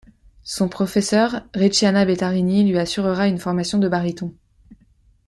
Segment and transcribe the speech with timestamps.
[0.41, 4.33] Son professeur, Ricciana Bettarini lui assurera une formation de baryton.